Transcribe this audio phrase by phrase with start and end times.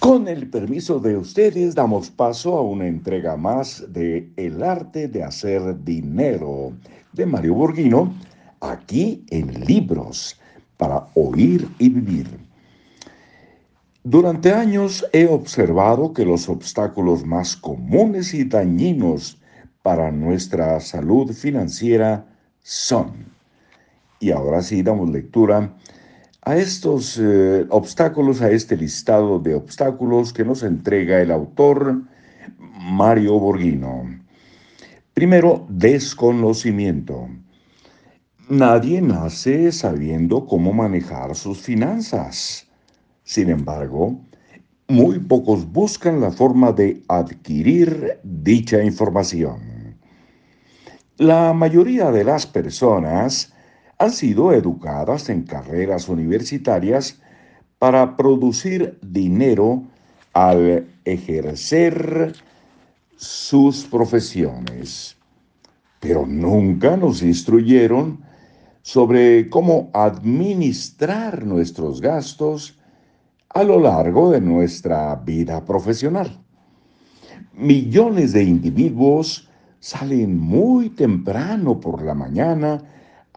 [0.00, 5.24] Con el permiso de ustedes, damos paso a una entrega más de El arte de
[5.24, 6.72] hacer dinero
[7.12, 8.14] de Mario Borghino,
[8.60, 10.40] aquí en Libros,
[10.76, 12.28] para oír y vivir.
[14.04, 19.40] Durante años he observado que los obstáculos más comunes y dañinos
[19.82, 22.24] para nuestra salud financiera
[22.62, 23.26] son,
[24.20, 25.74] y ahora sí damos lectura
[26.48, 32.04] a estos eh, obstáculos, a este listado de obstáculos que nos entrega el autor
[32.58, 34.18] Mario Borghino.
[35.12, 37.28] Primero, desconocimiento.
[38.48, 42.66] Nadie nace sabiendo cómo manejar sus finanzas.
[43.24, 44.18] Sin embargo,
[44.88, 49.98] muy pocos buscan la forma de adquirir dicha información.
[51.18, 53.52] La mayoría de las personas
[53.98, 57.20] han sido educadas en carreras universitarias
[57.78, 59.82] para producir dinero
[60.32, 62.34] al ejercer
[63.16, 65.16] sus profesiones.
[66.00, 68.20] Pero nunca nos instruyeron
[68.82, 72.78] sobre cómo administrar nuestros gastos
[73.48, 76.40] a lo largo de nuestra vida profesional.
[77.52, 79.48] Millones de individuos
[79.80, 82.80] salen muy temprano por la mañana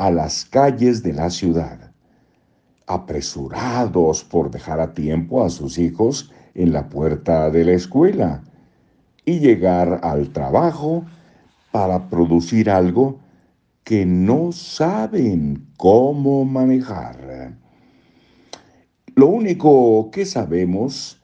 [0.02, 1.92] a las calles de la ciudad,
[2.88, 8.42] apresurados por dejar a tiempo a sus hijos en la puerta de la escuela
[9.26, 11.06] y llegar al trabajo
[11.72, 13.20] para producir algo
[13.84, 17.54] que no saben cómo manejar.
[19.14, 21.22] Lo único que sabemos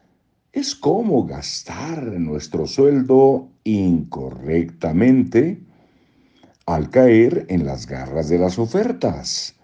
[0.54, 5.66] es cómo gastar nuestro sueldo incorrectamente
[6.68, 9.56] al caer en las garras de las ofertas.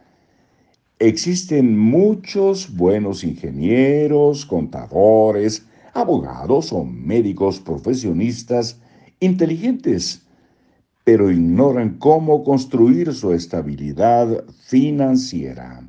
[0.99, 8.79] Existen muchos buenos ingenieros, contadores, abogados o médicos profesionistas
[9.19, 10.25] inteligentes,
[11.03, 15.85] pero ignoran cómo construir su estabilidad financiera.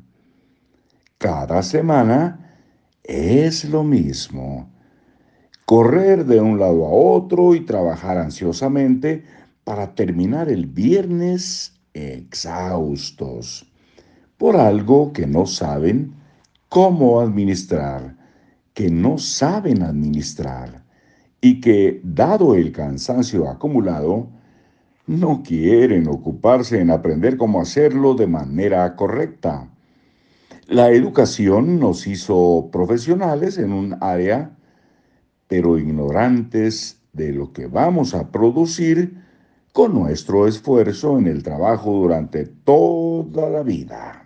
[1.17, 2.57] Cada semana
[3.03, 4.69] es lo mismo.
[5.65, 9.23] Correr de un lado a otro y trabajar ansiosamente
[9.65, 13.69] para terminar el viernes exhaustos
[14.37, 16.13] por algo que no saben
[16.69, 18.15] cómo administrar,
[18.73, 20.83] que no saben administrar
[21.41, 24.27] y que, dado el cansancio acumulado,
[25.07, 29.69] no quieren ocuparse en aprender cómo hacerlo de manera correcta.
[30.67, 34.55] La educación nos hizo profesionales en un área,
[35.47, 39.24] pero ignorantes de lo que vamos a producir
[39.75, 44.23] con nuestro esfuerzo en el trabajo durante toda la vida.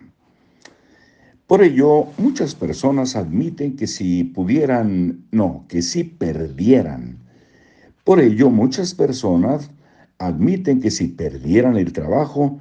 [1.48, 7.18] Por ello, muchas personas admiten que si pudieran, no, que si perdieran.
[8.04, 9.72] Por ello, muchas personas
[10.18, 12.60] admiten que si perdieran el trabajo,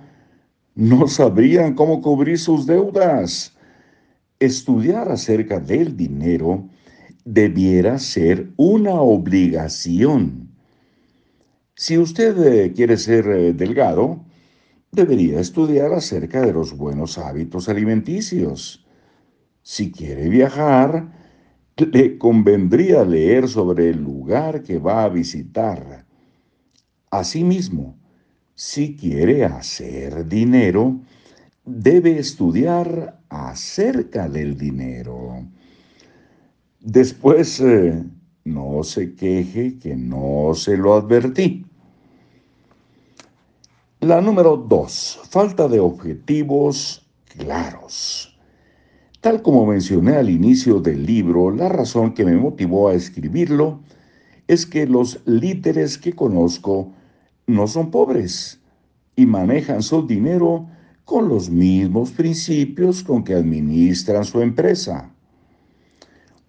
[0.74, 3.56] no sabrían cómo cubrir sus deudas.
[4.40, 6.68] Estudiar acerca del dinero
[7.24, 10.49] debiera ser una obligación
[11.80, 14.26] si usted eh, quiere ser eh, delgado,
[14.92, 18.86] debería estudiar acerca de los buenos hábitos alimenticios.
[19.62, 21.10] Si quiere viajar,
[21.78, 26.06] le convendría leer sobre el lugar que va a visitar.
[27.12, 27.98] Asimismo,
[28.56, 31.00] si quiere hacer dinero,
[31.64, 35.48] debe estudiar acerca del dinero.
[36.82, 38.04] Después, eh,
[38.44, 41.69] no se queje que no se lo advertí.
[44.02, 47.06] La número dos, falta de objetivos
[47.38, 48.34] claros.
[49.20, 53.82] Tal como mencioné al inicio del libro, la razón que me motivó a escribirlo
[54.48, 56.94] es que los líderes que conozco
[57.46, 58.62] no son pobres
[59.18, 60.70] y manejan su dinero
[61.04, 65.12] con los mismos principios con que administran su empresa.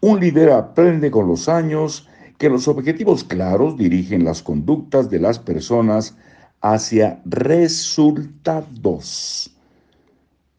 [0.00, 2.08] Un líder aprende con los años
[2.38, 6.16] que los objetivos claros dirigen las conductas de las personas
[6.60, 8.66] hacia resultados.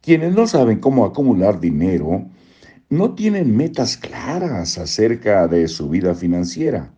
[0.01, 2.25] Quienes no saben cómo acumular dinero
[2.89, 6.91] no tienen metas claras acerca de su vida financiera.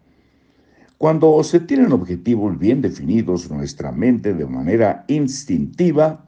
[0.97, 6.25] Cuando se tienen objetivos bien definidos, nuestra mente de manera instintiva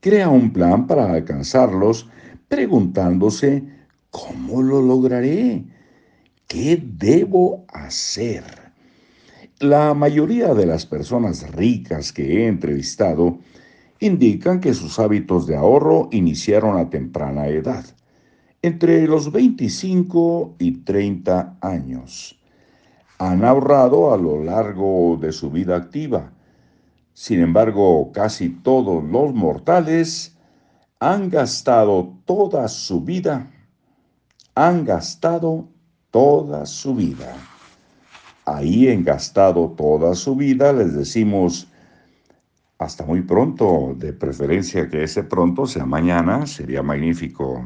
[0.00, 2.08] crea un plan para alcanzarlos
[2.48, 3.62] preguntándose,
[4.10, 5.64] ¿cómo lo lograré?
[6.48, 8.61] ¿Qué debo hacer?
[9.62, 13.38] La mayoría de las personas ricas que he entrevistado
[14.00, 17.84] indican que sus hábitos de ahorro iniciaron a temprana edad.
[18.60, 22.40] entre los 25 y 30 años.
[23.18, 26.32] Han ahorrado a lo largo de su vida activa.
[27.12, 30.36] Sin embargo, casi todos los mortales
[30.98, 33.48] han gastado toda su vida,
[34.56, 35.68] han gastado
[36.10, 37.51] toda su vida.
[38.44, 41.68] Ahí en gastado toda su vida les decimos
[42.78, 47.64] hasta muy pronto, de preferencia que ese pronto sea mañana, sería magnífico.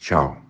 [0.00, 0.45] Chao.